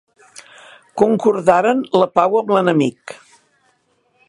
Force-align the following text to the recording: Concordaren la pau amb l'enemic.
Concordaren 1.01 1.83
la 2.03 2.09
pau 2.19 2.41
amb 2.41 2.55
l'enemic. 2.57 3.17